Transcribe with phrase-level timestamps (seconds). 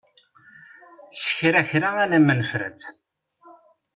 [1.21, 2.81] S kra kra alamma nefra-tt.